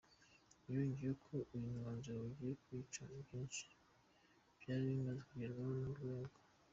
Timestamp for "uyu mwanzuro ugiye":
1.55-2.53